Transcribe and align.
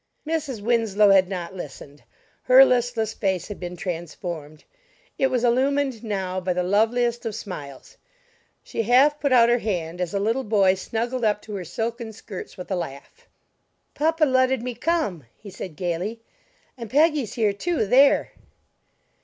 Mrs. 0.27 0.61
Winslow 0.63 1.11
had 1.11 1.29
not 1.29 1.53
listened, 1.53 2.01
her 2.45 2.65
listless 2.65 3.13
face 3.13 3.49
had 3.49 3.59
been 3.59 3.75
transformed; 3.77 4.63
it 5.19 5.27
was 5.27 5.43
illumined 5.43 6.03
now 6.03 6.39
by 6.39 6.53
the 6.53 6.63
loveliest 6.63 7.23
of 7.23 7.35
smiles; 7.35 7.97
she 8.63 8.81
half 8.81 9.19
put 9.19 9.31
out 9.31 9.47
her 9.47 9.59
hand 9.59 10.01
as 10.01 10.15
a 10.15 10.19
little 10.19 10.43
boy 10.43 10.73
snuggled 10.73 11.23
up 11.23 11.39
to 11.43 11.53
her 11.53 11.63
silken 11.63 12.11
skirts, 12.13 12.57
with 12.57 12.71
a 12.71 12.75
laugh. 12.75 13.27
"Papa 13.93 14.25
letted 14.25 14.63
me 14.63 14.73
come," 14.73 15.25
he 15.37 15.51
said 15.51 15.75
gaily, 15.75 16.19
"and 16.79 16.89
Peggy's 16.89 17.33
here, 17.35 17.53
too, 17.53 17.85
there!" 17.85 18.31